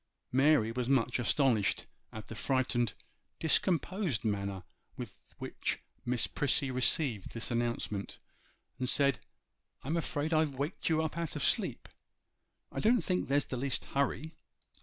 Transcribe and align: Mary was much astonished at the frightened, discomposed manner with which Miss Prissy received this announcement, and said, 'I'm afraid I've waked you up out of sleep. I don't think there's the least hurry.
Mary 0.31 0.71
was 0.71 0.89
much 0.89 1.19
astonished 1.19 1.85
at 2.11 2.25
the 2.25 2.33
frightened, 2.33 2.95
discomposed 3.37 4.25
manner 4.25 4.63
with 4.97 5.35
which 5.37 5.77
Miss 6.05 6.25
Prissy 6.25 6.71
received 6.71 7.33
this 7.33 7.51
announcement, 7.51 8.17
and 8.79 8.89
said, 8.89 9.19
'I'm 9.83 9.97
afraid 9.97 10.33
I've 10.33 10.55
waked 10.55 10.89
you 10.89 11.03
up 11.03 11.19
out 11.19 11.35
of 11.35 11.43
sleep. 11.43 11.87
I 12.71 12.79
don't 12.79 13.01
think 13.01 13.27
there's 13.27 13.45
the 13.45 13.57
least 13.57 13.85
hurry. 13.93 14.33